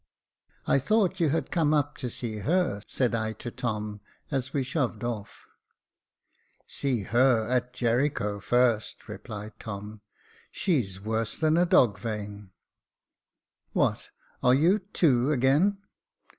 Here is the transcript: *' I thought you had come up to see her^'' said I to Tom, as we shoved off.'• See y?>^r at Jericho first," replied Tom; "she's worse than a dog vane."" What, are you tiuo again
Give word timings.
*' 0.33 0.65
I 0.65 0.79
thought 0.79 1.19
you 1.19 1.29
had 1.29 1.51
come 1.51 1.75
up 1.75 1.95
to 1.97 2.09
see 2.09 2.37
her^'' 2.39 2.81
said 2.87 3.13
I 3.13 3.33
to 3.33 3.51
Tom, 3.51 4.01
as 4.31 4.51
we 4.51 4.63
shoved 4.63 5.03
off.'• 5.03 5.45
See 6.65 7.03
y?>^r 7.03 7.47
at 7.47 7.71
Jericho 7.71 8.39
first," 8.39 9.07
replied 9.07 9.59
Tom; 9.59 10.01
"she's 10.49 10.99
worse 10.99 11.37
than 11.37 11.55
a 11.55 11.67
dog 11.67 11.99
vane."" 11.99 12.49
What, 13.73 14.09
are 14.41 14.55
you 14.55 14.79
tiuo 14.91 15.31
again 15.31 15.77